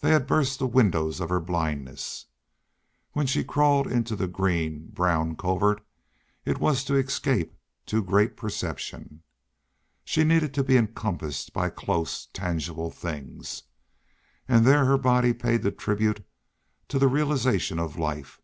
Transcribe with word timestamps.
They 0.00 0.10
had 0.10 0.26
burst 0.26 0.58
the 0.58 0.66
windows 0.66 1.20
of 1.20 1.28
her 1.28 1.38
blindness. 1.38 2.26
When 3.12 3.28
she 3.28 3.44
crawled 3.44 3.86
into 3.86 4.16
the 4.16 4.26
green 4.26 4.88
brown 4.88 5.36
covert 5.36 5.80
it 6.44 6.58
was 6.58 6.82
to 6.86 6.96
escape 6.96 7.54
too 7.86 8.02
great 8.02 8.36
perception. 8.36 9.22
She 10.04 10.24
needed 10.24 10.52
to 10.54 10.64
be 10.64 10.76
encompassed 10.76 11.52
by 11.52 11.70
close, 11.70 12.26
tangible 12.32 12.90
things. 12.90 13.62
And 14.48 14.66
there 14.66 14.86
her 14.86 14.98
body 14.98 15.32
paid 15.32 15.62
the 15.62 15.70
tribute 15.70 16.26
to 16.88 16.98
the 16.98 17.06
realization 17.06 17.78
of 17.78 17.96
life. 17.96 18.40